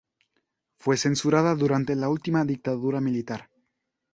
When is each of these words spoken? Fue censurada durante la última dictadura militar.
Fue 0.79 0.97
censurada 0.97 1.53
durante 1.53 1.95
la 1.95 2.09
última 2.09 2.43
dictadura 2.43 2.99
militar. 2.99 3.51